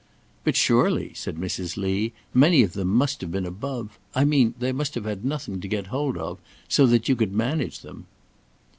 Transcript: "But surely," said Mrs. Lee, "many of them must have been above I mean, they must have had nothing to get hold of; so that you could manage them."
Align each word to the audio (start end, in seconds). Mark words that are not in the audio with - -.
"But 0.43 0.55
surely," 0.55 1.13
said 1.13 1.35
Mrs. 1.35 1.77
Lee, 1.77 2.11
"many 2.33 2.63
of 2.63 2.73
them 2.73 2.87
must 2.87 3.21
have 3.21 3.31
been 3.31 3.45
above 3.45 3.99
I 4.15 4.25
mean, 4.25 4.55
they 4.57 4.71
must 4.71 4.95
have 4.95 5.05
had 5.05 5.23
nothing 5.23 5.61
to 5.61 5.67
get 5.67 5.87
hold 5.93 6.17
of; 6.17 6.39
so 6.67 6.87
that 6.87 7.07
you 7.07 7.15
could 7.15 7.33
manage 7.33 7.81
them." 7.81 8.07